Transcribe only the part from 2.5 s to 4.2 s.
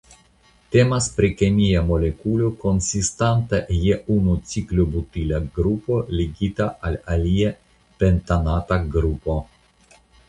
konsistanta je